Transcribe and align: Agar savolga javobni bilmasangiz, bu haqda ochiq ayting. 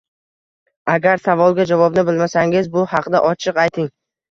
Agar 0.93 1.21
savolga 1.25 1.67
javobni 1.73 2.05
bilmasangiz, 2.09 2.73
bu 2.79 2.89
haqda 2.97 3.25
ochiq 3.31 3.63
ayting. 3.69 3.95